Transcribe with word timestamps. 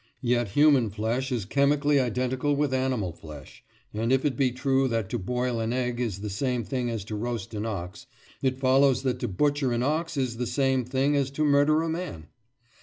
Yet 0.23 0.47
human 0.57 0.89
flesh 0.89 1.31
is 1.31 1.45
chemically 1.45 1.99
identical 1.99 2.55
with 2.55 2.73
animal 2.73 3.11
flesh, 3.13 3.63
and 3.93 4.11
if 4.11 4.25
it 4.25 4.35
be 4.35 4.51
true 4.51 4.87
that 4.87 5.09
to 5.11 5.19
boil 5.19 5.59
an 5.59 5.71
egg 5.73 5.99
is 5.99 6.21
the 6.21 6.29
same 6.31 6.63
thing 6.63 6.89
as 6.89 7.05
to 7.05 7.15
roast 7.15 7.53
an 7.53 7.67
ox, 7.67 8.07
it 8.41 8.57
follows 8.59 9.03
that 9.03 9.19
to 9.19 9.27
butcher 9.27 9.71
an 9.71 9.83
ox 9.83 10.17
is 10.17 10.37
the 10.37 10.47
same 10.47 10.85
thing 10.85 11.15
as 11.15 11.29
to 11.29 11.43
murder 11.43 11.83
a 11.83 11.89
man. 11.89 12.29